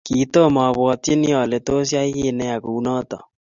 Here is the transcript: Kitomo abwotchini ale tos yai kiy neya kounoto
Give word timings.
Kitomo 0.07 0.59
abwotchini 0.69 1.29
ale 1.41 1.57
tos 1.67 1.87
yai 1.95 2.11
kiy 2.15 2.31
neya 2.37 2.57
kounoto 2.63 3.17